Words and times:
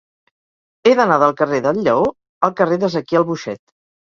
He 0.87 0.93
d'anar 0.99 1.17
del 1.23 1.35
carrer 1.41 1.59
del 1.67 1.83
Lleó 1.89 2.09
al 2.49 2.57
carrer 2.63 2.79
d'Ezequiel 2.85 3.29
Boixet. 3.31 3.63